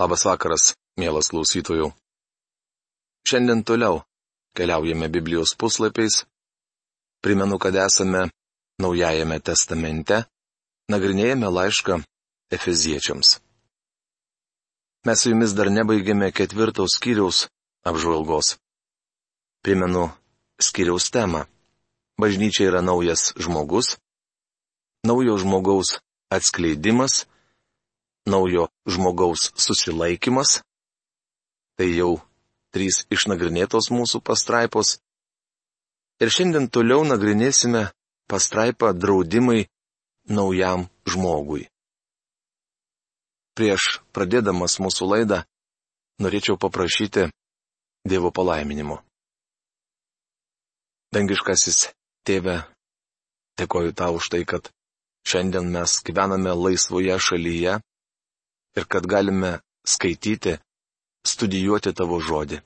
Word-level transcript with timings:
Labas 0.00 0.22
vakaras, 0.24 0.74
mielas 0.96 1.28
klausytojų. 1.28 1.90
Šiandien 3.28 3.60
toliau 3.68 4.00
keliaujame 4.56 5.10
Biblijos 5.12 5.52
puslapiais. 5.60 6.22
Primenu, 7.20 7.58
kad 7.60 7.76
esame 7.76 8.30
Naujajame 8.80 9.36
testamente, 9.44 10.22
nagrinėjame 10.88 11.50
laišką 11.52 11.98
Efeziečiams. 12.56 13.34
Mes 15.04 15.20
su 15.20 15.34
jumis 15.34 15.52
dar 15.58 15.68
nebaigėme 15.68 16.30
ketvirtaus 16.32 16.96
skyriaus 16.96 17.42
apžvalgos. 17.84 18.54
Primenu 19.60 20.06
skyriaus 20.56 21.10
temą. 21.12 21.44
Bažnyčia 22.16 22.70
yra 22.70 22.80
naujas 22.80 23.34
žmogus, 23.36 23.98
naujo 25.04 25.36
žmogaus 25.44 25.98
atskleidimas 26.32 27.26
naujo 28.26 28.68
žmogaus 28.88 29.50
susilaikimas. 29.56 30.60
Tai 31.76 31.88
jau 31.88 32.20
trys 32.74 33.04
išnagrinėtos 33.10 33.90
mūsų 33.94 34.20
pastraipos. 34.24 34.98
Ir 36.20 36.28
šiandien 36.28 36.68
toliau 36.68 37.02
nagrinėsime 37.08 37.88
pastraipą 38.30 38.92
draudimai 38.92 39.66
naujam 40.28 40.86
žmogui. 41.08 41.66
Prieš 43.56 44.00
pradėdamas 44.14 44.78
mūsų 44.80 45.08
laidą 45.10 45.42
norėčiau 46.20 46.60
paprašyti 46.60 47.30
Dievo 48.08 48.30
palaiminimo. 48.32 49.02
Dangiškasis 51.12 51.90
tėve, 52.24 52.62
dėkoju 53.60 53.92
tau 53.92 54.16
už 54.16 54.30
tai, 54.32 54.40
kad 54.48 54.70
šiandien 55.28 55.68
mes 55.74 55.98
gyvename 56.06 56.54
laisvoje 56.56 57.18
šalyje, 57.20 57.74
ir 58.76 58.84
kad 58.84 59.06
galime 59.06 59.58
skaityti, 59.86 60.58
studijuoti 61.26 61.92
tavo 61.96 62.20
žodį. 62.20 62.60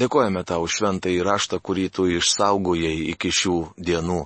Dėkojame 0.00 0.42
tau 0.48 0.64
šventą 0.64 1.12
įraštą, 1.12 1.60
kurį 1.60 1.88
tu 1.92 2.06
išsaugojai 2.08 3.10
iki 3.12 3.28
šių 3.28 3.56
dienų. 3.76 4.22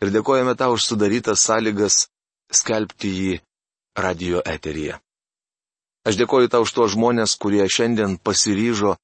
Ir 0.00 0.12
dėkojame 0.14 0.54
tau 0.56 0.76
už 0.76 0.86
sudarytas 0.88 1.44
sąlygas 1.44 2.06
skelbti 2.54 3.10
jį 3.12 3.34
radio 3.98 4.40
eteryje. 4.40 4.96
Aš 6.08 6.16
dėkoju 6.16 6.48
tau 6.48 6.64
už 6.64 6.72
tuos 6.72 6.94
žmonės, 6.94 7.36
kurie 7.36 7.66
šiandien 7.68 8.16
pasiryžo 8.16 8.96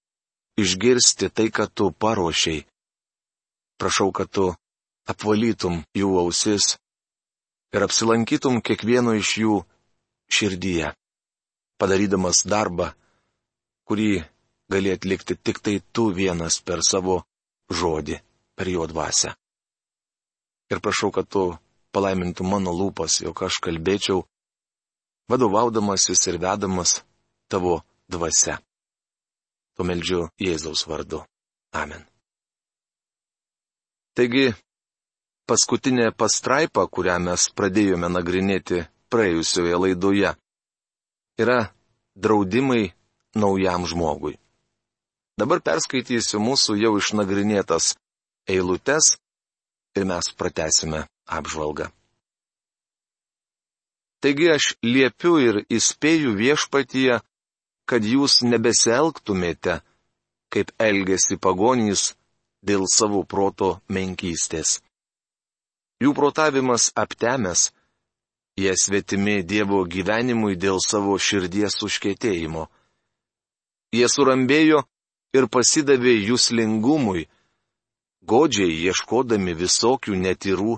išgirsti 0.56 1.28
tai, 1.28 1.50
ką 1.52 1.68
tu 1.68 1.90
paruošiai. 1.92 2.64
Prašau, 3.76 4.08
kad 4.14 4.30
tu 4.30 4.54
apvalytum 5.10 5.82
jų 5.92 6.14
ausis 6.22 6.78
ir 7.74 7.84
apsilankytum 7.84 8.62
kiekvieno 8.64 9.18
iš 9.18 9.36
jų 9.42 9.56
širdyje 10.32 10.94
padarydamas 11.80 12.44
darbą, 12.48 12.90
kurį 13.88 14.24
gali 14.70 14.92
atlikti 14.94 15.36
tik 15.36 15.60
tai 15.64 15.80
tu 15.92 16.08
vienas 16.18 16.60
per 16.60 16.82
savo 16.82 17.22
žodį, 17.70 18.20
per 18.56 18.70
jo 18.70 18.86
dvasę. 18.90 19.34
Ir 20.72 20.80
prašau, 20.80 21.10
kad 21.12 21.28
tu 21.28 21.44
palaimintų 21.94 22.46
mano 22.48 22.72
lūpas, 22.72 23.20
jog 23.22 23.42
aš 23.46 23.60
kalbėčiau, 23.64 24.24
vadovaudamasis 25.30 26.26
ir 26.30 26.40
vedamas 26.40 27.02
tavo 27.48 27.82
dvasia. 28.08 28.58
To 29.76 29.84
meldžiu 29.84 30.28
Jėzaus 30.40 30.86
vardu. 30.86 31.24
Amen. 31.74 32.04
Taigi, 34.14 34.52
paskutinė 35.50 36.12
pastraipa, 36.14 36.86
kurią 36.86 37.18
mes 37.26 37.48
pradėjome 37.58 38.08
nagrinėti 38.08 38.84
praėjusioje 39.10 39.80
laidoje, 39.82 40.30
yra 41.38 41.72
draudimai 42.14 42.92
naujam 43.34 43.86
žmogui. 43.90 44.38
Dabar 45.38 45.60
perskaitysiu 45.66 46.38
mūsų 46.38 46.78
jau 46.78 46.94
išnagrinėtas 47.00 47.94
eilutes 48.46 49.16
ir 49.98 50.06
mes 50.06 50.30
pratesime 50.38 51.04
apžvalgą. 51.26 51.88
Taigi 54.22 54.46
aš 54.54 54.70
liepiu 54.86 55.34
ir 55.42 55.56
įspėju 55.68 56.30
viešpatyje, 56.38 57.18
kad 57.84 58.06
jūs 58.08 58.40
nebesielgtumėte, 58.46 59.80
kaip 60.48 60.70
elgesi 60.80 61.36
pagonys 61.36 62.14
dėl 62.64 62.86
savo 62.88 63.24
proto 63.28 63.74
menkystės. 63.92 64.78
Jų 66.00 66.14
protavimas 66.16 66.88
aptemęs, 66.96 67.68
Jie 68.56 68.74
svetimi 68.78 69.42
Dievo 69.42 69.82
gyvenimui 69.90 70.54
dėl 70.54 70.78
savo 70.78 71.18
širdies 71.18 71.80
užkėtėjimo. 71.82 72.68
Jie 73.94 74.06
surambėjo 74.10 74.84
ir 75.34 75.48
pasidavė 75.50 76.14
jūslingumui, 76.30 77.26
godžiai 78.22 78.76
ieškodami 78.88 79.54
visokių 79.58 80.14
netirų 80.20 80.76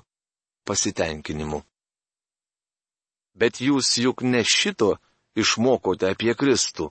pasitenkinimų. 0.65 1.61
Bet 3.37 3.61
jūs 3.61 3.99
juk 4.01 4.25
ne 4.25 4.41
šito 4.41 4.97
išmokote 5.37 6.09
apie 6.09 6.33
Kristų. 6.33 6.89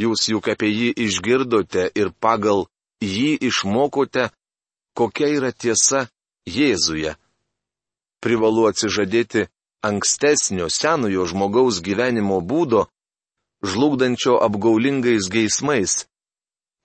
Jūs 0.00 0.28
juk 0.32 0.48
apie 0.52 0.72
jį 0.72 0.88
išgirdote 1.04 1.90
ir 1.92 2.12
pagal 2.20 2.64
jį 3.04 3.36
išmokote, 3.48 4.30
kokia 4.96 5.28
yra 5.36 5.52
tiesa 5.52 6.08
Jėzuje. 6.46 7.16
Privalu 8.24 8.68
atsižadėti 8.70 9.48
ankstesnio 9.88 10.66
senojo 10.70 11.26
žmogaus 11.30 11.80
gyvenimo 11.86 12.40
būdo, 12.50 12.86
žlugdančio 13.70 14.36
apgaulingais 14.46 15.28
geismais, 15.34 16.06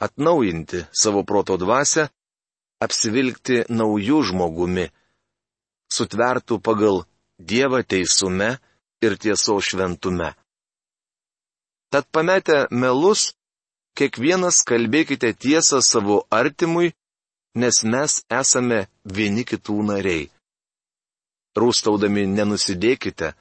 atnaujinti 0.06 0.85
savo 1.01 1.23
proto 1.29 1.57
dvasę, 1.61 2.07
apsivilkti 2.85 3.63
naujų 3.69 4.19
žmogumi, 4.31 4.90
sutvertų 5.95 6.61
pagal 6.67 7.06
Dievą 7.41 7.79
teisume 7.81 8.51
ir 9.01 9.16
tieso 9.17 9.56
šventume. 9.66 10.28
Tad 11.90 12.06
pametę 12.13 12.67
melus, 12.69 13.31
kiekvienas 13.97 14.61
kalbėkite 14.69 15.34
tiesą 15.34 15.81
savo 15.81 16.19
artimui, 16.29 16.94
nes 17.57 17.81
mes 17.84 18.19
esame 18.29 18.85
vieni 19.17 19.41
kitų 19.50 19.79
nariai 19.90 20.29
rūstaudami 21.57 22.25
nenusidėkite, 22.31 23.34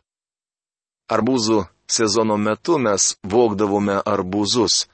Arbūzų 1.13 1.59
sezono 1.87 2.37
metu 2.37 2.79
mes 2.81 3.13
vokdavome 3.35 3.99
arbūzus. 4.15 4.87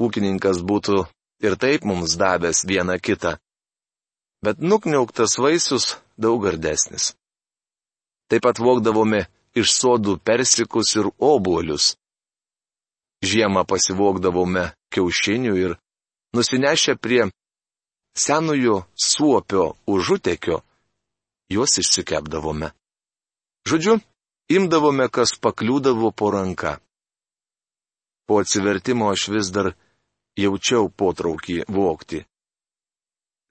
Ūkininkas 0.00 0.62
būtų 0.64 1.04
ir 1.44 1.56
taip 1.60 1.84
mums 1.84 2.16
davęs 2.16 2.64
vieną 2.70 2.96
kitą. 3.02 3.36
Bet 4.42 4.62
nukniauktas 4.62 5.36
vaisius 5.42 5.98
daug 6.16 6.40
gardesnis. 6.44 7.12
Taip 8.30 8.44
pat 8.46 8.60
vokdavome 8.62 9.26
iš 9.58 9.72
sodų 9.74 10.18
persikus 10.22 10.94
ir 10.96 11.10
obuolius. 11.18 11.96
Žiemą 13.24 13.64
pasivokdavome 13.66 14.70
kiaušinių 14.94 15.54
ir 15.58 15.74
nusinešę 16.36 16.94
prie 17.02 17.26
senojo 18.14 18.84
suopio 18.94 19.74
užutekio 19.86 20.62
juos 21.50 21.78
išsikepdavome. 21.82 22.70
Žodžiu, 23.68 23.98
imdavome, 24.48 25.08
kas 25.08 25.34
pakliūdavo 25.42 26.12
po 26.14 26.30
ranka. 26.30 26.78
Po 28.26 28.40
atsivertimo 28.42 29.10
aš 29.10 29.28
vis 29.34 29.50
dar 29.52 29.72
jaučiau 30.38 30.88
potraukį 30.88 31.64
vokti. 31.68 32.24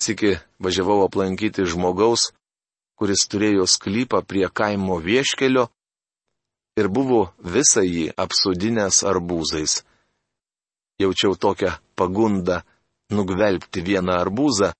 Siki 0.02 0.38
važiavau 0.62 1.04
aplankyti 1.08 1.66
žmogaus, 1.66 2.32
kuris 2.98 3.26
turėjo 3.30 3.66
sklypą 3.66 4.22
prie 4.24 4.48
kaimo 4.50 5.00
vieškelio 5.02 5.68
ir 6.78 6.88
buvo 6.94 7.22
visą 7.56 7.84
jį 7.86 8.08
apsudinęs 8.24 9.04
arbūzais. 9.12 9.82
Jaučiau 11.02 11.36
tokią 11.38 11.74
pagundą 11.98 12.62
nugvelbti 13.14 13.82
vieną 13.86 14.14
arbūzą, 14.24 14.72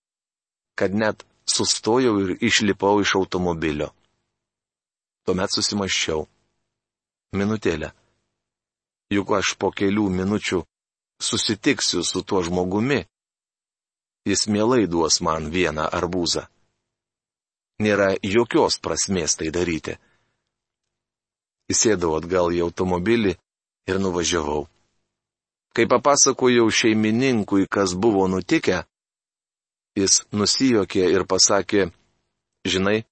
kad 0.78 0.94
net 0.94 1.26
sustojau 1.50 2.16
ir 2.24 2.38
išlipau 2.42 3.02
iš 3.02 3.16
automobilio. 3.20 3.92
Tuomet 5.26 5.54
susimaščiau. 5.54 6.26
Minutėlę. 7.38 7.92
Juk 9.12 9.32
aš 9.40 9.56
po 9.60 9.72
kelių 9.72 10.08
minučių 10.20 10.62
susitiksiu 11.22 12.04
su 12.04 12.22
tuo 12.24 12.44
žmogumi. 12.44 13.06
Jis 14.28 14.48
mielai 14.52 14.88
duos 14.88 15.22
man 15.24 15.50
vieną 15.52 15.88
arbūzą. 16.00 16.48
Nėra 17.84 18.16
jokios 18.24 18.80
prasmės 18.84 19.38
tai 19.40 19.52
daryti. 19.54 19.96
Įsėdau 21.68 22.16
atgal 22.18 22.54
į 22.56 22.64
automobilį 22.68 23.34
ir 23.88 24.00
nuvažiavau. 24.00 24.68
Kai 25.76 25.86
papasakojau 25.86 26.70
šeimininkui, 26.72 27.68
kas 27.70 27.94
buvo 27.94 28.26
nutikę, 28.32 28.84
jis 30.00 30.24
nusijokė 30.32 31.04
ir 31.12 31.26
pasakė, 31.28 31.90
žinai, 32.66 33.04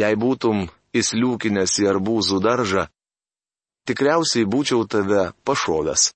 jei 0.00 0.16
būtum 0.16 0.66
įsliūkinęs 0.96 1.76
į 1.82 1.86
arbūzų 1.92 2.40
daržą, 2.42 2.88
tikriausiai 3.88 4.48
būčiau 4.48 4.88
tave 4.88 5.30
pašovęs. 5.46 6.10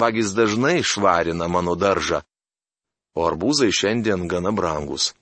Vagis 0.00 0.34
dažnai 0.34 0.82
švarina 0.82 1.48
mano 1.48 1.76
daržą, 1.78 2.24
o 3.14 3.26
arbūzai 3.28 3.70
šiandien 3.70 4.26
gana 4.28 4.50
brangus. 4.50 5.12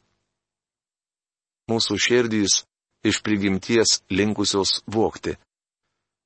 Mūsų 1.70 1.99
širdys 2.00 2.62
iš 3.04 3.22
prigimties 3.22 4.02
linkusios 4.10 4.82
vokti. 4.87 5.37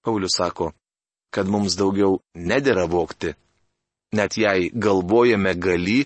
Paulius 0.05 0.37
sako, 0.37 0.73
kad 1.35 1.49
mums 1.49 1.77
daugiau 1.77 2.21
nedėra 2.35 2.87
vokti, 2.91 3.33
net 4.17 4.37
jei 4.39 4.71
galvojame 4.71 5.55
gali 5.59 6.05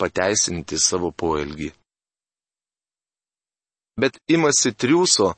pateisinti 0.00 0.78
savo 0.78 1.12
poelgį. 1.12 1.70
Bet 4.00 4.16
imasi 4.34 4.72
triūso, 4.72 5.34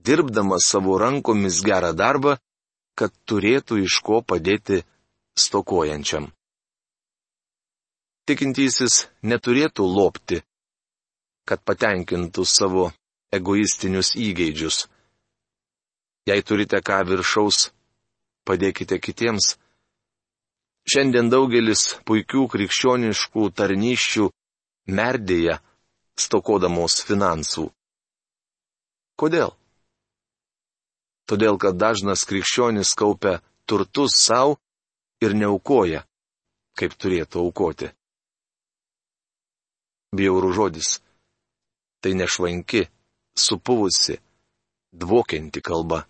dirbdamas 0.00 0.66
savo 0.72 0.96
rankomis 0.98 1.60
gerą 1.62 1.92
darbą, 1.92 2.38
kad 2.98 3.12
turėtų 3.30 3.82
iš 3.84 4.00
ko 4.02 4.22
padėti 4.24 4.80
stokojančiam. 5.38 6.32
Tikintysis 8.28 9.06
neturėtų 9.22 9.84
lopti, 9.86 10.40
kad 11.48 11.62
patenkintų 11.64 12.44
savo 12.44 12.88
egoistinius 13.34 14.14
įgeidžius. 14.16 14.86
Jei 16.28 16.42
turite 16.44 16.80
ką 16.84 17.00
viršaus, 17.08 17.70
padėkite 18.48 18.98
kitiems. 19.00 19.56
Šiandien 20.88 21.28
daugelis 21.32 21.98
puikių 22.08 22.46
krikščioniškų 22.52 23.48
tarnyščių 23.56 24.28
merdėja, 24.98 25.58
stokodamos 26.16 27.02
finansų. 27.04 27.68
Kodėl? 29.20 29.52
Todėl, 31.28 31.58
kad 31.60 31.76
dažnas 31.76 32.24
krikščionis 32.24 32.94
kaupia 32.96 33.38
turtus 33.68 34.16
savo 34.16 34.56
ir 35.20 35.34
neaukoja, 35.36 36.06
kaip 36.78 36.94
turėtų 36.96 37.42
aukoti. 37.44 37.90
Bjaurų 40.16 40.54
žodis. 40.56 40.94
Tai 42.00 42.14
nešvanki, 42.16 42.86
supuvusi, 43.38 44.18
dvokianti 44.92 45.60
kalba. 45.62 46.04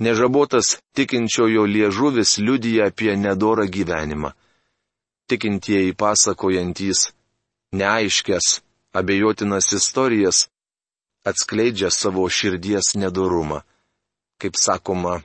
Nežabotas 0.00 0.78
tikinčiojo 0.96 1.66
liežuvis 1.68 2.38
liudyja 2.40 2.88
apie 2.88 3.16
nedorą 3.16 3.66
gyvenimą. 3.68 4.30
Tikintieji 5.28 5.92
pasakojantys 5.92 7.10
neaiškės, 7.76 8.46
abejotinas 8.96 9.68
istorijas 9.76 10.48
atskleidžia 11.24 11.90
savo 11.92 12.24
širdies 12.28 12.94
nedorumą. 12.96 13.60
Kaip 14.40 14.56
sakoma, 14.56 15.20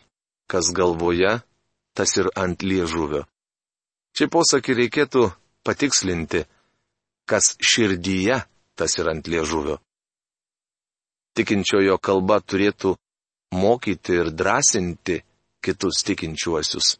kas 0.51 0.73
galvoje, 0.75 1.39
tas 1.95 2.17
ir 2.19 2.27
ant 2.35 2.59
liežuvio. 2.59 3.23
Šį 4.15 4.27
posakį 4.31 4.75
reikėtų 4.81 5.23
patikslinti, 5.63 6.43
kas 7.27 7.55
širdyje, 7.63 8.43
tas 8.75 8.99
ir 8.99 9.09
ant 9.11 9.27
liežuvio. 9.27 9.79
Tikinčiojo 11.35 11.97
kalba 11.99 12.39
turėtų 12.39 12.95
mokyti 13.55 14.19
ir 14.21 14.31
drąsinti 14.31 15.19
kitus 15.63 16.03
tikinčiuosius. 16.07 16.95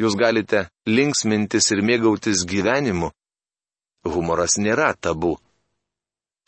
Jūs 0.00 0.16
galite 0.16 0.64
linksmintis 0.88 1.70
ir 1.74 1.82
mėgautis 1.84 2.46
gyvenimu. 2.48 3.10
Humoras 4.08 4.56
nėra 4.58 4.94
tabu. 4.96 5.36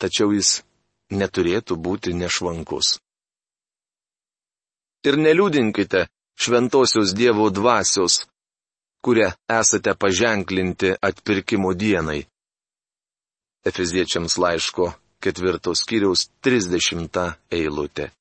Tačiau 0.01 0.33
jis 0.33 0.63
neturėtų 1.13 1.77
būti 1.77 2.15
nešvankus. 2.17 2.97
Ir 5.07 5.19
neliūdinkite 5.19 6.07
šventosios 6.39 7.13
Dievo 7.13 7.49
dvasios, 7.53 8.23
kurią 9.03 9.29
esate 9.59 9.93
paženklinti 9.99 10.95
atpirkimo 11.09 11.75
dienai. 11.77 12.23
Efeziečiams 13.67 14.39
laiško 14.39 14.89
ketvirtos 15.23 15.85
kiriaus 15.87 16.27
30 16.43 17.23
eilutė 17.59 18.11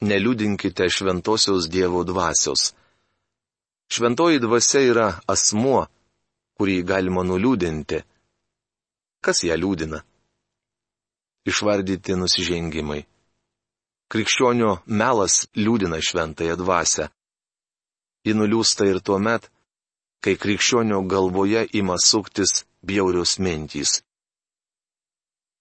neliudinkite 0.00 0.88
šventosios 0.90 1.68
Dievo 1.68 2.04
dvasios. 2.04 2.74
Šventoji 3.92 4.38
dvasia 4.40 4.80
yra 4.80 5.08
asmuo, 5.28 5.86
kurį 6.56 6.82
galima 6.86 7.24
nuliūdinti. 7.26 8.00
Kas 9.20 9.44
ją 9.44 9.56
liūdina? 9.60 10.00
Išvardyti 11.48 12.16
nusižengimai. 12.16 13.02
Krikščionio 14.10 14.80
melas 14.86 15.46
liūdina 15.56 16.00
šventąją 16.00 16.56
dvasę. 16.60 17.08
Ji 18.24 18.36
nuliūsta 18.36 18.86
ir 18.88 19.00
tuo 19.04 19.18
met, 19.18 19.48
kai 20.24 20.36
krikščionio 20.36 21.02
galvoje 21.08 21.66
ima 21.80 21.96
suktis 21.98 22.64
bjaurios 22.84 23.38
mintys. 23.38 24.00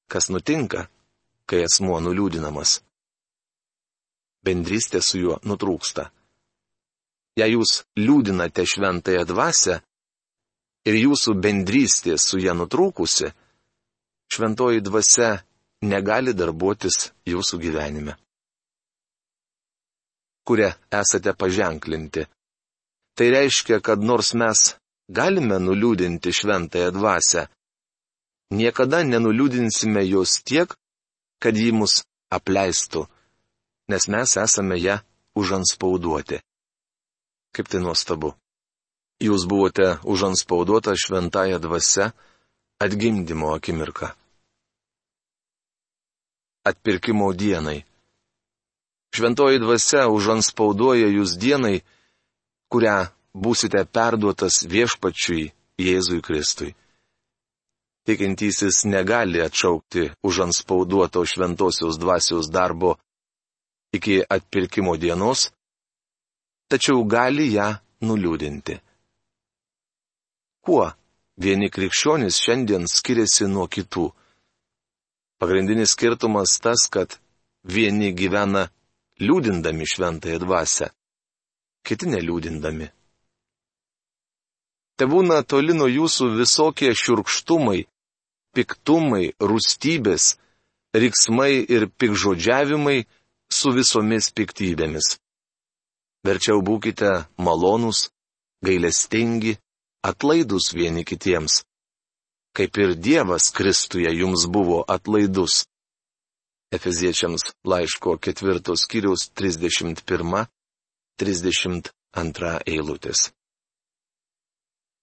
Kas 0.09 0.29
nutinka, 0.33 0.87
kai 1.45 1.63
asmuo 1.67 1.99
nuliūdinamas? 2.01 2.79
bendrystė 4.45 5.01
su 5.03 5.19
juo 5.19 5.37
nutrūksta. 5.43 6.09
Jei 7.39 7.53
jūs 7.53 7.83
liūdinate 7.99 8.65
šventąją 8.67 9.25
dvasę 9.27 9.77
ir 10.89 10.97
jūsų 10.99 11.35
bendrystė 11.43 12.17
su 12.19 12.39
ją 12.41 12.55
nutrūkusi, 12.57 13.29
šventoji 14.33 14.83
dvasia 14.83 15.37
negali 15.85 16.33
darbuotis 16.35 17.11
jūsų 17.29 17.61
gyvenime. 17.63 18.17
Kuria 20.43 20.73
esate 20.91 21.35
paženklinti. 21.37 22.25
Tai 23.15 23.27
reiškia, 23.35 23.79
kad 23.83 24.01
nors 24.01 24.33
mes 24.33 24.73
galime 25.11 25.59
nuliūdinti 25.61 26.33
šventąją 26.33 26.91
dvasę, 26.95 27.45
niekada 28.49 29.03
nenuliūdinsime 29.03 30.03
jos 30.09 30.41
tiek, 30.43 30.73
kad 31.39 31.57
ji 31.57 31.71
mus 31.71 32.01
apleistų 32.33 33.05
nes 33.89 34.07
mes 34.07 34.37
esame 34.37 34.77
ją 34.77 34.95
užanspauduoti. 35.35 36.37
Kaip 37.53 37.67
tai 37.71 37.81
nuostabu. 37.81 38.35
Jūs 39.19 39.43
buvote 39.49 39.97
užanspauduota 40.13 40.93
šventąją 40.95 41.57
dvasę 41.59 42.11
atgimdymo 42.79 43.49
akimirką. 43.57 44.07
Atpirkimo 46.69 47.33
dienai. 47.33 47.83
Šventoji 49.15 49.57
dvasia 49.59 50.05
užanspauduoja 50.13 51.09
jūs 51.17 51.33
dienai, 51.41 51.81
kurią 52.71 53.09
būsite 53.33 53.81
perduotas 53.95 54.61
viešpačiui 54.69 55.49
Jėzui 55.81 56.21
Kristui. 56.21 56.75
Tikintysis 58.09 58.77
negali 58.89 59.37
atšaukti 59.41 60.09
užanspauduoto 60.25 61.21
šventosios 61.25 61.99
dvasios 62.01 62.49
darbo 62.49 62.95
iki 63.93 64.23
atpirkimo 64.35 64.97
dienos, 64.97 65.51
tačiau 66.69 67.03
gali 67.05 67.45
ją 67.53 67.67
nuliūdinti. 68.01 68.79
Kuo 70.65 70.87
vieni 71.37 71.69
krikščionys 71.69 72.39
šiandien 72.41 72.89
skiriasi 72.89 73.45
nuo 73.45 73.67
kitų. 73.69 74.07
Pagrindinis 75.37 75.93
skirtumas 75.93 76.57
tas, 76.65 76.87
kad 76.89 77.13
vieni 77.61 78.09
gyvena 78.17 78.71
liūdindami 79.21 79.85
šventąją 79.85 80.41
dvasę, 80.47 80.89
kiti 81.85 82.09
neliūdindami. 82.09 82.89
Te 84.97 85.05
būna 85.05 85.43
toli 85.45 85.77
nuo 85.77 85.85
jūsų 85.87 86.33
visokie 86.41 86.89
šiurkštumai, 86.97 87.85
piktumai, 88.59 89.31
rūstybės, 89.39 90.35
riksmai 90.91 91.63
ir 91.63 91.87
pikžodžiavimai 91.95 93.07
su 93.47 93.71
visomis 93.71 94.35
piktybėmis. 94.35 95.15
Verčiau 96.27 96.59
būkite 96.67 97.31
malonūs, 97.39 98.11
gailestingi, 98.67 99.55
atlaidus 100.03 100.75
vieni 100.75 101.07
kitiems, 101.07 101.63
kaip 102.51 102.75
ir 102.83 102.99
Dievas 102.99 103.47
Kristuje 103.55 104.11
jums 104.19 104.43
buvo 104.51 104.83
atlaidus. 104.83 105.63
Efeziečiams 106.75 107.55
laiško 107.63 108.19
ketvirtos 108.21 108.85
kiriaus 108.91 109.31
31-32 109.39 111.87
eilutės. 112.67 113.31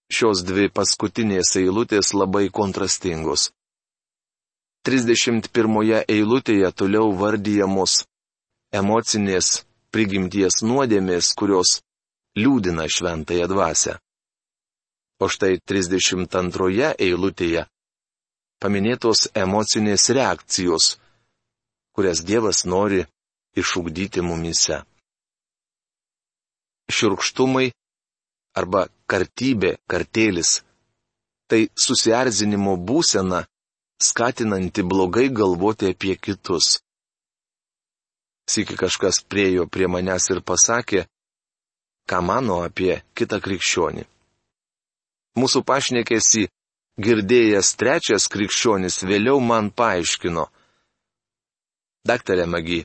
Šios 0.06 0.44
dvi 0.46 0.68
paskutinės 0.70 1.56
eilutės 1.58 2.12
labai 2.14 2.46
kontrastingos. 2.54 3.50
31 4.86 6.04
eilutėje 6.06 6.70
toliau 6.78 7.10
vardyjamos 7.18 8.04
emocinės 8.70 9.64
prigimties 9.90 10.62
nuodėmės, 10.62 11.32
kurios 11.34 11.80
liūdina 12.38 12.86
šventąją 12.86 13.48
dvasę. 13.50 13.96
O 15.18 15.26
štai 15.32 15.58
32 15.58 16.92
eilutėje 17.02 17.64
paminėtos 18.62 19.26
emocinės 19.34 20.06
reakcijos, 20.14 20.96
kurias 21.96 22.22
Dievas 22.28 22.62
nori 22.68 23.02
išugdyti 23.56 24.22
mumise. 24.22 24.84
Širkštumai 26.92 27.72
arba 28.56 28.86
kartybė, 29.10 29.76
kartėlis- 29.90 30.62
tai 31.48 31.68
susierzinimo 31.76 32.76
būsena, 32.88 33.44
skatinanti 34.02 34.82
blogai 34.82 35.28
galvoti 35.28 35.92
apie 35.92 36.16
kitus. 36.16 36.80
Siki 38.48 38.76
kažkas 38.76 39.22
priejo 39.22 39.66
prie 39.66 39.86
manęs 39.86 40.30
ir 40.30 40.40
pasakė, 40.40 41.06
ką 42.08 42.18
mano 42.22 42.62
apie 42.62 43.02
kitą 43.14 43.40
krikščionį. 43.42 44.04
Mūsų 45.36 45.62
pašnekėsi 45.68 46.46
girdėjęs 46.96 47.74
trečias 47.76 48.28
krikščionis 48.32 49.02
vėliau 49.04 49.40
man 49.42 49.70
paaiškino. 49.70 50.46
Daktarė 52.06 52.46
Magi, 52.46 52.84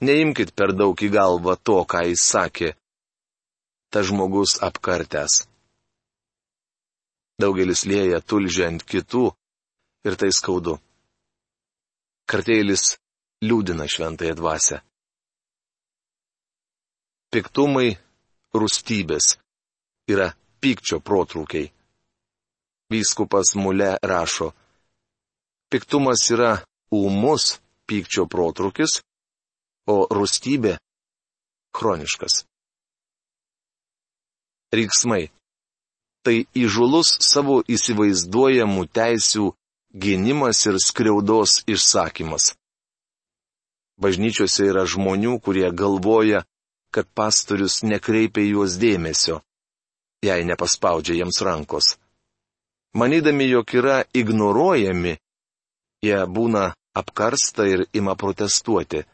neimkite 0.00 0.56
per 0.56 0.72
daug 0.72 0.96
į 0.96 1.10
galvą 1.12 1.54
to, 1.62 1.84
ką 1.84 2.06
jis 2.08 2.24
sakė. 2.24 2.72
Ta 3.90 4.02
žmogus 4.06 4.58
apkartęs. 4.62 5.46
Daugelis 7.40 7.82
lėja 7.90 8.20
tulžia 8.22 8.68
ant 8.70 8.84
kitų 8.86 9.24
ir 10.06 10.16
tai 10.20 10.30
skaudu. 10.36 10.76
Kartėlis 12.30 12.94
liūdina 13.42 13.88
šventąją 13.90 14.36
dvasę. 14.38 14.78
Piktumai, 17.30 17.94
rūstybės 18.54 19.36
yra 20.10 20.32
pykčio 20.62 20.98
protrūkiai. 21.02 21.70
Vyskupas 22.90 23.54
Mule 23.54 23.92
rašo, 24.02 24.50
piktumas 25.70 26.26
yra 26.34 26.56
ūmus 26.90 27.60
pykčio 27.86 28.26
protrūkis, 28.26 28.98
o 29.86 30.06
rūstybė- 30.10 30.76
chroniškas. 31.76 32.49
Riksmai- 34.72 35.30
tai 36.24 36.46
įžulus 36.54 37.16
savo 37.18 37.62
įsivaizduojamų 37.66 38.86
teisių 38.94 39.50
gynimas 39.94 40.66
ir 40.66 40.78
skriaudos 40.78 41.64
išsakymas. 41.66 42.54
Bažnyčiose 44.00 44.68
yra 44.70 44.86
žmonių, 44.86 45.40
kurie 45.42 45.68
galvoja, 45.72 46.44
kad 46.94 47.06
pastorius 47.14 47.82
nekreipia 47.82 48.46
juos 48.46 48.78
dėmesio, 48.80 49.40
jei 50.22 50.44
nepaspaudžia 50.44 51.18
jiems 51.18 51.40
rankos. 51.42 51.96
Manydami, 52.94 53.46
jog 53.50 53.74
yra 53.74 54.02
ignoruojami, 54.14 55.18
jie 56.02 56.20
būna 56.26 56.72
apkarsta 56.96 57.66
ir 57.70 57.84
ima 57.92 58.16
protestuoti. 58.16 59.04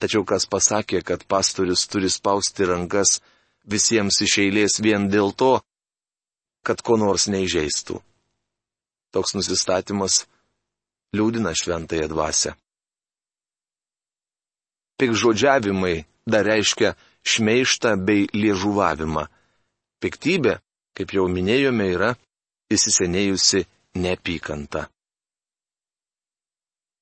Tačiau 0.00 0.24
kas 0.24 0.46
pasakė, 0.46 1.02
kad 1.04 1.26
pastorius 1.26 1.86
turi 1.90 2.10
spausti 2.10 2.68
rankas 2.68 3.18
visiems 3.64 4.20
iš 4.24 4.38
eilės 4.44 4.80
vien 4.84 5.08
dėl 5.10 5.32
to, 5.32 5.58
kad 6.66 6.80
ko 6.84 6.96
nors 7.00 7.28
neižeistų. 7.32 8.00
Toks 9.10 9.34
nusistatymas 9.34 10.24
liūdina 11.16 11.54
šventąją 11.56 12.08
dvasę 12.12 12.54
pikžodžiavimai 15.00 16.04
dar 16.28 16.44
reiškia 16.44 16.92
šmeištą 17.24 17.96
bei 18.06 18.28
liežuvavimą. 18.36 19.24
Piktybė, 20.00 20.58
kaip 20.96 21.14
jau 21.16 21.24
minėjome, 21.32 21.86
yra 21.96 22.10
įsisenėjusi 22.72 23.64
neapykanta. 24.02 24.86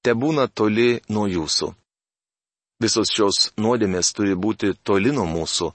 Te 0.02 0.14
būna 0.14 0.46
toli 0.48 1.00
nuo 1.10 1.26
jūsų. 1.26 1.68
Visos 2.82 3.10
šios 3.10 3.38
nuodėmės 3.58 4.12
turi 4.14 4.38
būti 4.38 4.70
toli 4.86 5.10
nuo 5.14 5.26
mūsų, 5.26 5.72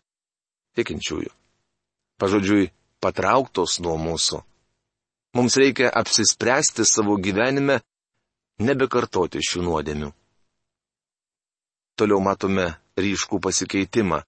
tikinčiųjų. 0.77 1.31
Pažodžiui, 2.21 2.71
patrauktos 3.03 3.79
nuo 3.83 3.95
mūsų. 3.99 4.41
Mums 5.33 5.57
reikia 5.57 5.89
apsispręsti 5.89 6.85
savo 6.85 7.17
gyvenime 7.17 7.79
nebekartoti 8.61 9.41
šių 9.41 9.63
nuodėmių. 9.65 10.11
Toliau 11.97 12.21
matome 12.21 12.67
ryškų 12.97 13.39
pasikeitimą. 13.41 14.21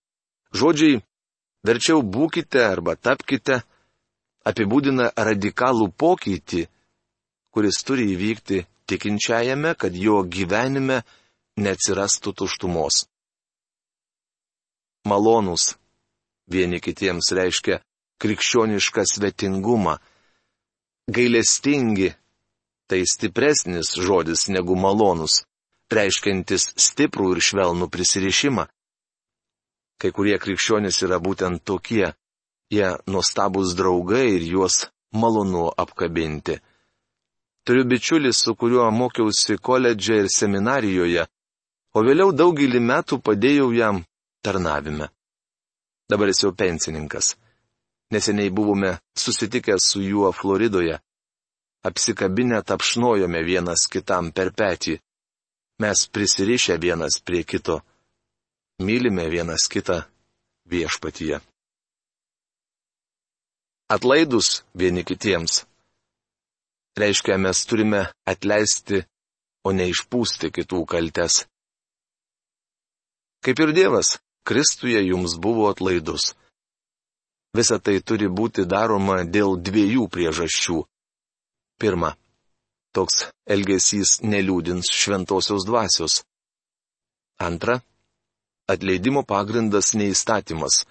Žodžiai 0.55 1.01
verčiau 1.65 2.01
būkite 2.01 2.61
arba 2.65 2.95
tapkite 2.95 3.61
apibūdina 4.45 5.11
radikalų 5.17 5.89
pokytį, 5.97 6.65
kuris 7.53 7.81
turi 7.85 8.09
įvykti 8.13 8.65
tikinčiajame, 8.89 9.73
kad 9.77 9.93
jo 9.97 10.21
gyvenime 10.25 11.01
neatsirastų 11.57 12.33
tuštumos. 12.41 13.05
Malonus 15.05 15.75
vieni 16.51 16.79
kitiems 16.79 17.31
reiškia 17.37 17.81
krikščionišką 18.21 19.03
svetingumą. 19.13 19.97
Gailestingi 21.15 22.13
tai 22.89 23.01
stipresnis 23.05 23.93
žodis 24.01 24.47
negu 24.49 24.77
malonus 24.77 25.43
reiškiantis 25.93 26.71
stiprų 26.81 27.35
ir 27.35 27.41
švelnų 27.47 27.89
prisirišimą. 27.93 28.65
Kai 30.01 30.11
kurie 30.11 30.37
krikščionys 30.41 31.01
yra 31.05 31.19
būtent 31.23 31.63
tokie, 31.63 32.13
jie 32.73 32.89
nuostabus 33.07 33.75
draugai 33.77 34.25
ir 34.35 34.47
juos 34.49 34.87
malonu 35.13 35.69
apkabinti. 35.77 36.59
Turiu 37.65 37.85
bičiulį, 37.89 38.33
su 38.33 38.53
kuriuo 38.59 38.89
mokiausi 38.91 39.57
koledže 39.57 40.19
ir 40.23 40.27
seminarijoje, 40.29 41.25
o 41.95 42.03
vėliau 42.05 42.33
daugelį 42.35 42.81
metų 42.91 43.21
padėjau 43.25 43.71
jam 43.73 44.03
tarnavime. 44.45 45.09
Dabar 46.09 46.29
jis 46.29 46.43
jau 46.43 46.51
pensininkas. 46.53 47.35
Neseniai 48.13 48.49
buvome 48.49 48.97
susitikę 49.17 49.79
su 49.79 50.01
juo 50.01 50.31
Floridoje. 50.31 50.99
Apsikabinę 51.85 52.61
tapšnojome 52.63 53.41
vienas 53.43 53.87
kitam 53.93 54.31
per 54.31 54.53
petį. 54.53 54.99
Mes 55.81 56.07
prisirišę 56.07 56.77
vienas 56.79 57.19
prie 57.25 57.43
kito, 57.43 57.81
mylime 58.79 59.25
vienas 59.29 59.67
kitą 59.67 60.01
viešpatyje. 60.71 61.41
Atlaidus 63.91 64.63
vieni 64.73 65.03
kitiems. 65.03 65.65
Reiškia, 66.97 67.37
mes 67.37 67.65
turime 67.67 68.05
atleisti, 68.25 69.03
o 69.67 69.73
ne 69.75 69.89
išpūsti 69.91 70.49
kitų 70.55 70.85
kaltes. 70.89 71.43
Kaip 73.45 73.59
ir 73.61 73.73
Dievas, 73.75 74.15
Kristuje 74.45 74.99
jums 75.07 75.37
buvo 75.41 75.69
atlaidus. 75.71 76.35
Visa 77.57 77.79
tai 77.79 77.97
turi 78.01 78.27
būti 78.29 78.65
daroma 78.69 79.23
dėl 79.23 79.55
dviejų 79.57 80.05
priežasčių. 80.13 80.77
Pirma, 81.81 82.11
toks 82.95 83.25
elgesys 83.55 84.19
neliūdins 84.21 84.91
šventosios 84.91 85.65
dvasios. 85.67 86.21
Antra, 87.41 87.79
atleidimo 88.69 89.25
pagrindas 89.27 89.93
neįstatymas, 89.97 90.83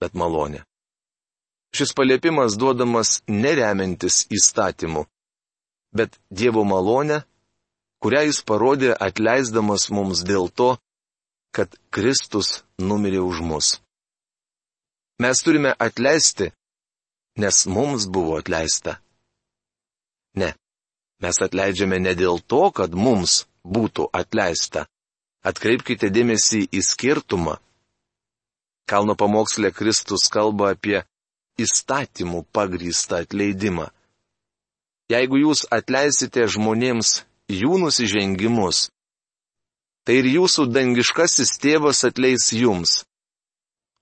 bet 0.00 0.16
malonė. 0.16 0.64
Šis 1.76 1.92
paliepimas 1.94 2.56
duodamas 2.58 3.20
neremintis 3.28 4.24
įstatymu, 4.32 5.04
bet 5.94 6.16
Dievo 6.30 6.64
malonę, 6.66 7.20
kurią 8.02 8.24
jis 8.30 8.40
parodė 8.42 8.90
atleisdamas 8.96 9.86
mums 9.94 10.24
dėl 10.26 10.48
to, 10.50 10.72
kad 11.54 11.74
Kristus 11.90 12.62
numirė 12.78 13.20
už 13.24 13.42
mus. 13.42 13.68
Mes 15.20 15.42
turime 15.44 15.74
atleisti, 15.78 16.50
nes 17.36 17.66
mums 17.66 18.06
buvo 18.06 18.38
atleista. 18.40 18.98
Ne, 20.40 20.54
mes 21.20 21.42
atleidžiame 21.42 21.98
ne 22.00 22.14
dėl 22.16 22.40
to, 22.40 22.70
kad 22.72 22.94
mums 22.94 23.44
būtų 23.64 24.08
atleista. 24.16 24.86
Atkreipkite 25.44 26.10
dėmesį 26.12 26.66
į 26.72 26.80
skirtumą. 26.84 27.58
Kalno 28.88 29.14
pamokslė 29.16 29.70
Kristus 29.72 30.28
kalba 30.32 30.74
apie 30.74 31.02
įstatymų 31.60 32.44
pagrįstą 32.52 33.22
atleidimą. 33.24 33.88
Jeigu 35.10 35.40
jūs 35.42 35.64
atleisite 35.74 36.46
žmonėms 36.46 37.24
jų 37.50 37.80
nusižengimus, 37.82 38.88
tai 40.04 40.20
ir 40.20 40.28
jūsų 40.34 40.66
dangiškasis 40.74 41.56
tėvas 41.62 42.04
atleis 42.08 42.50
jums. 42.56 43.02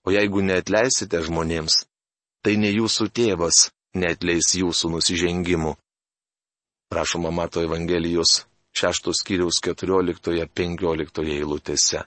O 0.06 0.14
jeigu 0.14 0.42
neatleisite 0.44 1.20
žmonėms, 1.26 1.82
tai 2.42 2.56
ne 2.56 2.70
jūsų 2.72 3.08
tėvas 3.12 3.68
neatleis 3.98 4.54
jūsų 4.60 4.92
nusižengimų. 4.94 5.74
Prašoma 6.88 7.30
Mato 7.34 7.60
Evangelijos 7.60 8.44
6 8.78 9.10
skyriaus 9.20 9.58
14-15 9.64 11.26
eilutėse. 11.34 12.04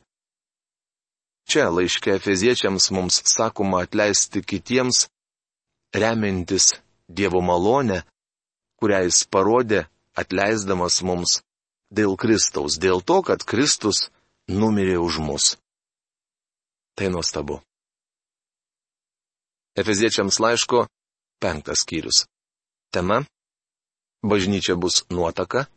Čia 1.49 1.67
laiške 1.73 2.15
Efeziečiams 2.15 2.89
mums 2.95 3.21
sakoma 3.27 3.83
atleisti 3.85 4.41
kitiems, 4.41 5.07
remintis 5.93 6.71
Dievo 7.11 7.41
malonę, 7.43 8.05
kurią 8.79 9.01
jis 9.03 9.25
parodė, 9.27 9.81
atleisdamas 10.15 11.01
mums 11.03 11.41
dėl 11.91 12.15
Kristaus, 12.15 12.79
dėl 12.79 13.03
to, 13.03 13.21
kad 13.21 13.43
Kristus 13.43 14.09
numirė 14.47 14.97
už 14.99 15.19
mus. 15.19 15.45
Tai 16.95 17.11
nuostabu. 17.11 17.61
Efeziečiams 19.75 20.39
laiško 20.39 20.87
penktas 21.39 21.83
skyrius. 21.83 22.25
Tema 22.91 23.23
bažnyčia 24.23 24.75
bus 24.75 25.05
nuotaka, 25.09 25.67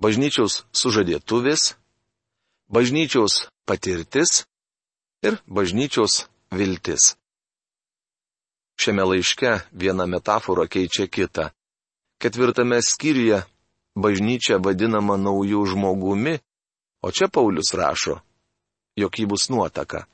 bažnyčiaus 0.00 0.64
sužadėtuvės, 0.72 1.76
bažnyčiaus 2.72 3.46
patirtis 3.68 4.46
ir 5.22 5.38
bažnyčiaus 5.46 6.24
viltis. 6.50 7.14
Šiame 8.76 9.04
laiške 9.08 9.52
viena 9.72 10.04
metafora 10.08 10.66
keičia 10.68 11.06
kitą. 11.08 11.50
Ketvirtame 12.20 12.80
skyriuje 12.84 13.44
bažnyčia 13.96 14.60
vadinama 14.60 15.16
naujų 15.16 15.64
žmogumi, 15.72 16.36
o 17.02 17.08
čia 17.10 17.28
Paulius 17.32 17.72
rašo, 17.74 18.20
jog 18.96 19.18
ji 19.18 19.26
bus 19.26 19.48
nuotaka. 19.48 20.06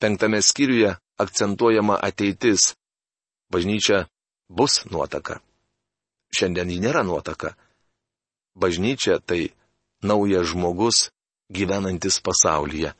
Penktame 0.00 0.40
skyriuje 0.42 0.96
akcentuojama 1.20 1.98
ateitis. 2.00 2.74
Bažnyčia 3.52 4.06
bus 4.48 4.84
nuotaka. 4.88 5.40
Šiandien 6.32 6.70
ji 6.70 6.78
nėra 6.80 7.02
nuotaka. 7.04 7.52
Bažnyčia 8.56 9.18
tai 9.20 9.52
naujas 10.02 10.48
žmogus 10.54 11.10
gyvenantis 11.52 12.20
pasaulyje. 12.22 12.94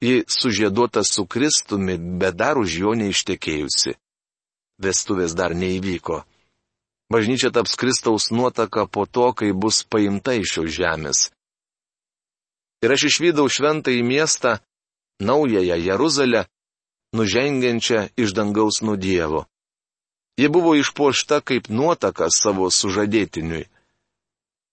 Ji 0.00 0.24
sužieduota 0.28 1.02
su 1.04 1.26
Kristumi, 1.26 1.98
bet 1.98 2.36
dar 2.36 2.58
už 2.58 2.78
jo 2.82 2.92
neištekėjusi. 2.96 3.96
Vestuvės 4.80 5.34
dar 5.36 5.52
neįvyko. 5.52 6.22
Bažnyčia 7.10 7.50
taps 7.50 7.74
Kristaus 7.74 8.30
nuotaka 8.30 8.86
po 8.86 9.06
to, 9.06 9.32
kai 9.34 9.50
bus 9.52 9.82
paimta 9.82 10.36
iš 10.38 10.54
šios 10.54 10.70
žemės. 10.78 11.18
Ir 12.86 12.94
aš 12.94 13.10
išvydau 13.10 13.50
šventą 13.50 13.90
į 13.90 14.04
miestą, 14.06 14.60
naująją 15.20 15.76
Jeruzalę, 15.76 16.46
nužengiančią 17.12 18.14
iš 18.16 18.30
dangaus 18.32 18.80
nuo 18.86 18.96
Dievo. 18.96 19.44
Ji 20.38 20.48
buvo 20.48 20.72
išpuošta 20.78 21.42
kaip 21.42 21.68
nuotaka 21.68 22.30
savo 22.30 22.70
sužadėtiniui. 22.70 23.66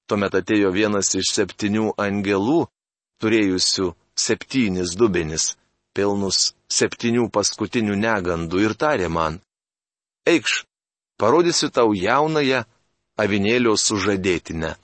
Tuomet 0.08 0.38
atėjo 0.40 0.70
vienas 0.72 1.10
iš 1.20 1.34
septynių 1.36 1.98
angelų, 2.00 2.70
turėjusių 3.20 3.90
septynis 4.16 4.94
dubenis, 4.96 5.58
pilnus 5.98 6.54
septynių 6.72 7.28
paskutinių 7.34 7.98
negandų 8.00 8.64
ir 8.64 8.78
tarė 8.80 9.10
man. 9.12 9.42
Eikš, 10.30 10.64
parodysiu 11.18 11.70
tau 11.74 11.94
jaunąją 11.94 12.64
avinėlio 13.18 13.74
sužadėtinę. 13.78 14.76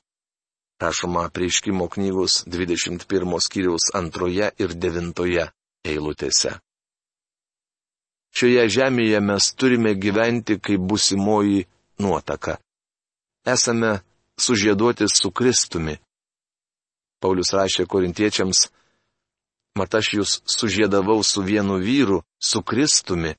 Rašoma 0.82 1.30
prieškimo 1.30 1.88
knygos 1.88 2.43
21 2.50 3.39
skyriaus 3.46 3.91
antroje 3.96 4.50
ir 4.60 4.74
devintoje 4.74 5.46
eilutėse. 5.86 6.58
Šioje 8.34 8.65
žemėje 8.76 9.19
mes 9.22 9.52
turime 9.54 9.93
gyventi 9.93 10.58
kaip 10.60 10.82
busimoji 10.89 11.67
nuotaka. 12.02 12.58
Esame 13.46 14.00
sužieduoti 14.39 15.06
su 15.08 15.32
Kristumi. 15.32 16.00
Paulius 17.22 17.54
rašė 17.54 17.86
korintiečiams, 17.88 18.65
mat 19.78 19.96
aš 19.96 20.10
jūs 20.17 20.32
sužiedavau 20.58 21.22
su 21.24 21.46
vienu 21.46 21.78
vyru, 21.80 22.24
su 22.41 22.63
Kristumi, 22.63 23.36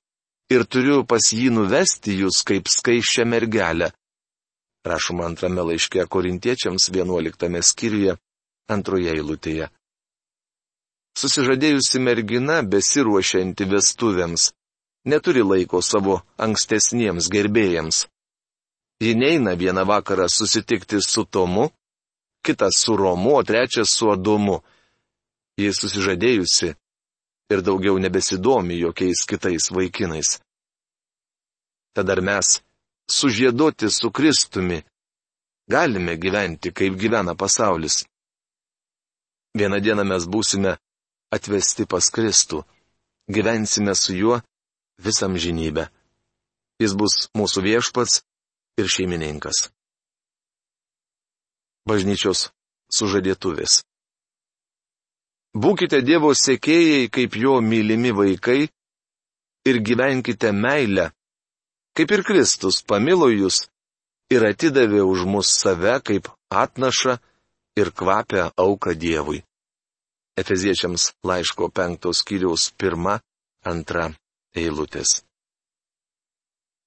ir 0.52 0.64
turiu 0.64 1.04
pas 1.08 1.32
jį 1.32 1.52
nuvesti 1.54 2.16
jūs 2.20 2.42
kaip 2.48 2.68
skaiščią 2.68 3.24
mergelę. 3.28 3.92
Rašoma 4.84 5.24
antrame 5.30 5.64
laiške 5.70 6.04
korintiečiams 6.12 6.90
11 6.92 7.62
skyriuje, 7.70 8.18
antroje 8.68 9.14
eilutėje. 9.14 9.70
Susižadėjusi 11.16 12.02
mergina 12.02 12.58
besiruošianti 12.66 13.68
vestuvėms 13.70 14.50
neturi 15.04 15.42
laiko 15.44 15.80
savo 15.82 16.20
ankstesniems 16.38 17.28
gerbėjams. 17.32 18.04
Ji 19.02 19.14
neina 19.18 19.54
vieną 19.56 19.84
vakarą 19.86 20.28
susitikti 20.28 21.00
su 21.02 21.24
Tomu, 21.24 21.70
kitas 22.44 22.78
su 22.78 22.96
Romu, 22.96 23.36
o 23.36 23.42
trečias 23.42 23.90
su 23.90 24.10
Adomu. 24.10 24.60
Ji 25.58 25.70
susižadėjusi 25.72 26.74
ir 27.52 27.60
daugiau 27.66 27.98
nebesidomi 27.98 28.78
jokiais 28.84 29.24
kitais 29.28 29.70
vaikinais. 29.70 30.40
Tad 31.94 32.08
ar 32.10 32.20
mes, 32.20 32.48
sužieduoti 33.10 33.90
su 33.90 34.10
Kristumi, 34.10 34.82
galime 35.68 36.16
gyventi, 36.16 36.72
kaip 36.72 36.94
gyvena 37.00 37.34
pasaulis? 37.34 38.04
Vieną 39.54 39.78
dieną 39.84 40.04
mes 40.04 40.24
būsime 40.26 40.72
atvesti 41.34 41.86
pas 41.86 42.10
Kristų, 42.10 42.64
gyvensime 43.30 43.94
su 43.94 44.16
juo 44.16 44.40
visam 44.98 45.38
žinybę. 45.38 45.86
Jis 46.82 46.92
bus 46.98 47.14
mūsų 47.38 47.62
viešpats 47.68 48.22
ir 48.80 48.90
šeimininkas. 48.90 49.68
Bažnyčios 51.86 52.48
sužadėtuvės. 52.90 53.84
Būkite 55.54 56.00
Dievo 56.02 56.32
sėkėjai 56.34 57.10
kaip 57.14 57.36
jo 57.38 57.60
mylimi 57.62 58.10
vaikai 58.10 58.64
ir 59.70 59.76
gyvenkite 59.86 60.50
meilę, 60.52 61.12
kaip 61.94 62.10
ir 62.10 62.24
Kristus 62.26 62.82
pamilo 62.82 63.28
jūs 63.30 63.60
ir 64.34 64.46
atidavė 64.50 65.04
už 65.06 65.22
mus 65.30 65.52
save 65.54 66.00
kaip 66.02 66.30
atnašą 66.50 67.18
ir 67.78 67.90
kvapę 67.94 68.48
auką 68.58 68.94
Dievui. 68.98 69.44
Efeziečiams 70.34 71.12
laiško 71.22 71.70
penktos 71.70 72.24
kiriaus 72.26 72.72
pirma, 72.74 73.20
antra 73.62 74.08
eilutės. 74.58 75.22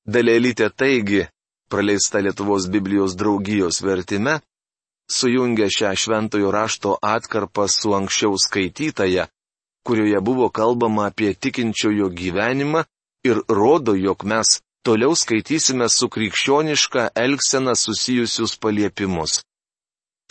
Dalelytė 0.07 0.67
taigi, 0.75 1.23
praleista 1.71 2.19
Lietuvos 2.19 2.67
Biblijos 2.71 3.15
draugijos 3.15 3.79
vertime, 3.83 4.41
sujungia 5.11 5.67
šią 5.77 5.95
šventojo 5.95 6.51
rašto 6.51 6.97
atkarpą 7.01 7.67
su 7.67 7.93
anksčiau 7.93 8.35
skaitytaja, 8.45 9.27
kurioje 9.85 10.19
buvo 10.21 10.49
kalbama 10.49 11.07
apie 11.07 11.33
tikinčiojo 11.33 12.09
gyvenimą 12.09 12.83
ir 13.23 13.37
rodo, 13.47 13.95
jog 13.95 14.23
mes 14.23 14.59
toliau 14.83 15.15
skaitysime 15.15 15.87
su 15.89 16.09
krikščioniška 16.09 17.09
elgsena 17.15 17.75
susijusius 17.75 18.57
paliepimus. 18.59 19.41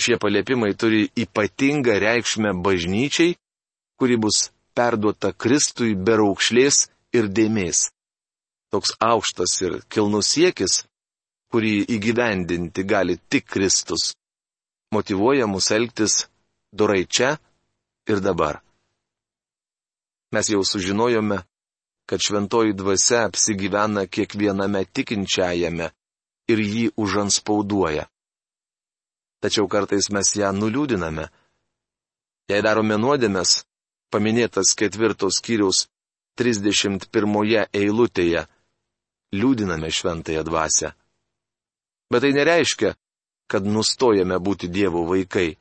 Šie 0.01 0.19
paliepimai 0.21 0.75
turi 0.81 1.03
ypatingą 1.25 1.97
reikšmę 2.05 2.53
bažnyčiai, 2.65 3.37
kuri 3.99 4.17
bus 4.21 4.51
perduota 4.77 5.33
Kristui 5.33 5.95
be 5.97 6.19
raukšlės 6.21 6.77
ir 7.17 7.31
dėmės. 7.33 7.89
Toks 8.73 8.93
aukštas 9.01 9.57
ir 9.65 9.79
kilnus 9.89 10.29
siekis, 10.35 10.85
kurį 11.53 11.75
įgyvendinti 11.97 12.85
gali 12.85 13.17
tik 13.31 13.47
Kristus, 13.49 14.13
motivuoja 14.95 15.47
mus 15.47 15.71
elgtis 15.71 16.27
dorai 16.73 17.05
čia 17.07 17.37
ir 18.09 18.21
dabar. 18.21 18.61
Mes 20.33 20.49
jau 20.51 20.65
sužinojome, 20.65 21.39
kad 22.07 22.21
šventoji 22.21 22.73
dvasia 22.73 23.25
apsigyvena 23.27 24.07
kiekviename 24.07 24.85
tikinčiajame 24.85 25.91
ir 26.49 26.59
jį 26.59 26.85
užanspauduoja. 26.97 28.07
Tačiau 29.43 29.69
kartais 29.69 30.09
mes 30.11 30.31
ją 30.39 30.53
nuliūdiname. 30.55 31.27
Jei 32.51 32.63
darome 32.63 32.97
nuodėmės, 32.99 33.65
paminėtas 34.11 34.75
ketvirtos 34.79 35.41
skyriaus 35.41 35.87
31 36.39 37.67
eilutėje, 37.75 38.47
liūdiname 39.35 39.91
šventąją 39.91 40.45
dvasę. 40.47 40.93
Bet 42.11 42.23
tai 42.23 42.33
nereiškia, 42.37 42.95
kad 43.51 43.67
nustojame 43.67 44.39
būti 44.39 44.69
Dievo 44.69 45.05
vaikai. 45.09 45.57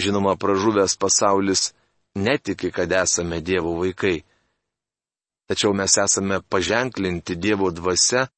Žinoma, 0.00 0.36
pražuvęs 0.36 0.96
pasaulis 0.96 1.72
netiki, 2.14 2.70
kad 2.70 2.92
esame 2.92 3.40
Dievo 3.40 3.76
vaikai. 3.78 4.22
Tačiau 5.50 5.74
mes 5.74 5.96
esame 5.98 6.40
paženklinti 6.42 7.36
Dievo 7.36 7.70
dvasia 7.70 8.28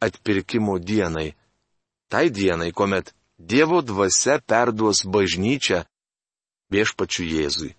atpirkimo 0.00 0.78
dienai. 0.78 1.34
Tai 2.08 2.30
dienai, 2.30 2.72
kuomet 2.72 3.12
Dievo 3.38 3.82
dvasia 3.82 4.40
perduos 4.40 5.04
bažnyčią 5.04 5.84
viešpačiu 6.72 7.24
Jėzui. 7.28 7.72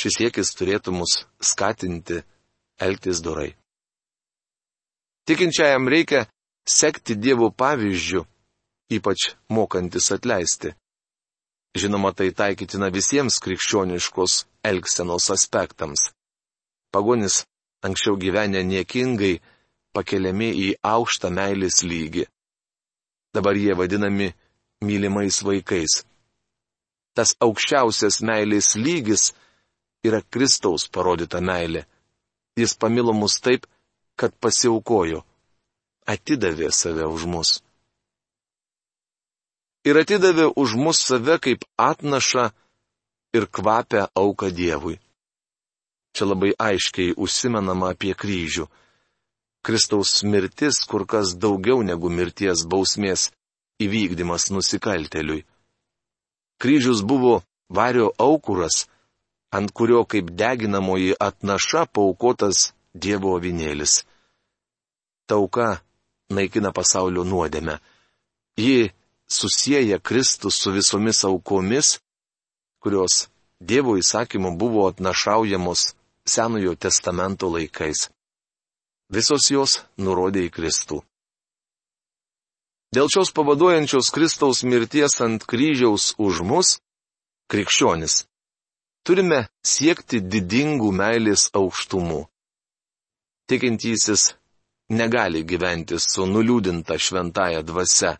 Šis 0.00 0.18
siekis 0.18 0.50
turėtų 0.58 0.94
mus 0.94 1.22
skatinti 1.38 2.22
elgtis 2.82 3.22
dorai. 3.22 3.54
Tikinčiajam 5.24 5.86
reikia 5.88 6.26
sekti 6.66 7.14
Dievo 7.14 7.50
pavyzdžių, 7.54 8.24
ypač 8.90 9.34
mokantis 9.48 10.10
atleisti. 10.12 10.74
Žinoma, 11.74 12.12
tai 12.14 12.30
taikytina 12.30 12.90
visiems 12.94 13.40
krikščioniškos 13.42 14.44
elgsenos 14.70 15.30
aspektams. 15.34 16.10
Pagonis 16.92 17.42
anksčiau 17.86 18.16
gyvenę 18.20 18.62
niekingai 18.62 19.40
pakeliami 19.94 20.50
į 20.66 20.68
aukštą 20.86 21.30
meilės 21.34 21.82
lygį. 21.82 22.28
Dabar 23.34 23.58
jie 23.58 23.74
vadinami 23.74 24.30
mylimais 24.86 25.40
vaikais. 25.42 26.04
Tas 27.14 27.34
aukščiausias 27.42 28.20
meilės 28.22 28.74
lygis 28.78 29.32
yra 30.06 30.22
Kristaus 30.22 30.86
parodyta 30.86 31.40
meilė. 31.40 31.86
Jis 32.54 32.76
pamilo 32.78 33.14
mus 33.14 33.40
taip, 33.42 33.66
kad 34.14 34.34
pasiaukojo, 34.38 35.24
atidavė 36.06 36.70
save 36.70 37.06
už 37.10 37.26
mus 37.26 37.56
ir 39.84 40.00
atidavė 40.00 40.50
už 40.56 40.76
mus 40.80 41.00
save 41.08 41.38
kaip 41.44 41.64
atnašą 41.76 42.50
ir 43.36 43.46
kvapę 43.46 44.06
auką 44.14 44.50
Dievui. 44.50 44.98
Čia 46.14 46.30
labai 46.30 46.52
aiškiai 46.58 47.16
užsimenama 47.18 47.90
apie 47.92 48.14
kryžių. 48.14 48.68
Kristaus 49.64 50.22
mirtis 50.22 50.84
kur 50.88 51.06
kas 51.06 51.34
daugiau 51.34 51.82
negu 51.82 52.10
mirties 52.12 52.62
bausmės 52.70 53.30
įvykdymas 53.82 54.50
nusikalteliui. 54.54 55.44
Kryžius 56.60 57.02
buvo 57.02 57.42
vario 57.68 58.12
aukuras, 58.18 58.86
ant 59.50 59.72
kurio 59.74 60.04
kaip 60.04 60.30
deginamoji 60.30 61.16
atnaša 61.28 61.86
paukotas 61.86 62.72
Dievo 62.94 63.32
avinėlis. 63.34 64.04
Tauka 65.26 65.80
naikina 66.30 66.70
pasaulio 66.70 67.24
nuodėmę. 67.26 67.80
Ji 68.54 68.92
susiję 69.40 70.00
Kristus 70.00 70.54
su 70.62 70.72
visomis 70.72 71.24
aukomis, 71.24 71.98
kurios 72.82 73.28
Dievo 73.60 73.96
įsakymu 73.96 74.50
buvo 74.58 74.88
atnašaujamos 74.90 75.94
Senojo 76.26 76.74
testamento 76.74 77.48
laikais. 77.54 78.08
Visos 79.12 79.50
jos 79.50 79.72
nurodė 79.96 80.46
į 80.48 80.50
Kristų. 80.56 80.98
Dėl 82.94 83.08
šios 83.12 83.32
pavaduojančios 83.36 84.10
Kristaus 84.14 84.62
mirties 84.62 85.18
ant 85.24 85.44
kryžiaus 85.50 86.14
už 86.18 86.42
mus, 86.50 86.68
krikščionis, 87.50 88.24
turime 89.04 89.40
siekti 89.66 90.20
didingų 90.20 90.90
meilės 91.00 91.50
aukštumų. 91.60 92.22
Tikintysis 93.50 94.32
negali 94.88 95.42
gyventi 95.44 95.98
su 96.00 96.26
nuliūdinta 96.26 96.96
šventaja 96.98 97.62
dvasia 97.66 98.14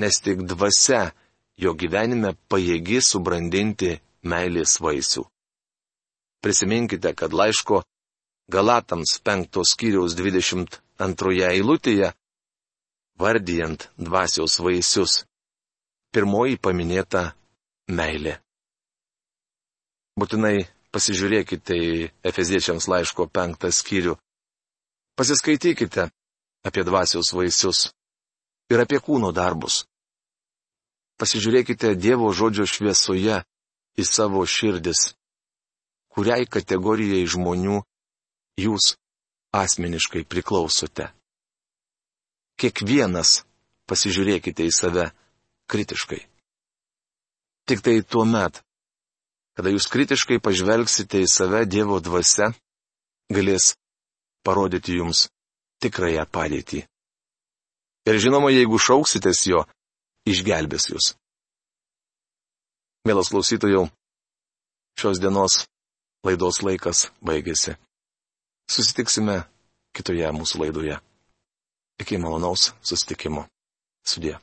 nes 0.00 0.20
tik 0.24 0.44
dvasia 0.52 1.10
jo 1.60 1.74
gyvenime 1.80 2.32
pajėgi 2.50 3.00
subrandinti 3.04 3.98
meilės 4.32 4.78
vaisių. 4.80 5.24
Prisiminkite, 6.40 7.12
kad 7.14 7.36
laiško 7.36 7.82
Galatams 8.50 9.12
5 9.22 9.60
skyriaus 9.72 10.16
22 10.18 11.44
eilutėje, 11.52 12.08
vardijant 13.20 13.86
dvasios 14.00 14.56
vaisius, 14.64 15.20
pirmoji 16.10 16.56
paminėta 16.58 17.28
meilė. 17.92 18.40
Būtinai 20.18 20.66
pasižiūrėkite 20.90 21.76
į 21.76 21.92
Efeziečiams 22.26 22.88
laiško 22.90 23.28
penktą 23.30 23.70
skyrių. 23.70 24.16
Pasiskaitykite 25.16 26.08
apie 26.66 26.82
dvasios 26.88 27.30
vaisius 27.36 27.90
ir 28.72 28.82
apie 28.82 28.98
kūno 28.98 29.30
darbus. 29.36 29.84
Pasižiūrėkite 31.20 31.92
Dievo 32.00 32.30
žodžio 32.32 32.64
šviesoje 32.64 33.42
į 34.00 34.04
savo 34.08 34.40
širdis. 34.48 35.12
Kuriai 36.10 36.46
kategorijai 36.48 37.26
žmonių 37.28 37.82
jūs 38.64 38.94
asmeniškai 39.52 40.24
priklausote? 40.24 41.10
Kiekvienas 42.56 43.42
pasižiūrėkite 43.90 44.64
į 44.64 44.72
save 44.72 45.10
kritiškai. 45.70 46.22
Tik 47.68 47.84
tai 47.84 48.00
tuo 48.02 48.24
met, 48.24 48.62
kada 49.54 49.72
jūs 49.74 49.90
kritiškai 49.92 50.40
pažvelgsite 50.42 51.20
į 51.20 51.28
save 51.28 51.66
Dievo 51.68 52.00
dvasia, 52.00 52.50
galės 53.28 53.74
parodyti 54.46 54.96
jums 54.98 55.28
tikrąją 55.84 56.24
padėtį. 56.32 56.80
Ir 58.08 58.18
žinoma, 58.24 58.50
jeigu 58.50 58.80
šauksitės 58.80 59.44
jo, 59.46 59.66
išgelbės 60.30 60.88
jūs. 60.92 61.12
Mielas 63.08 63.30
klausytojų, 63.32 63.86
šios 65.00 65.20
dienos 65.22 65.62
laidos 66.26 66.60
laikas 66.66 67.06
baigėsi. 67.24 67.76
Susitiksime 68.70 69.40
kitoje 69.96 70.28
mūsų 70.36 70.60
laidoje. 70.64 71.00
Iki 72.00 72.20
malonaus 72.20 72.70
susitikimo. 72.86 73.46
Sudė. 74.06 74.36